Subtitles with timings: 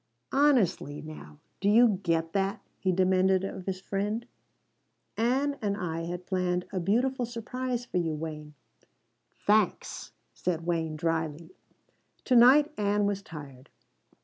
[0.31, 4.25] "Honestly now, do you get that?" he demanded of his friend.
[5.15, 8.55] "Ann and I had planned a beautiful surprise for you, Wayne."
[9.45, 11.51] "Thanks," said Wayne drily.
[12.25, 13.69] "To night Ann was tired.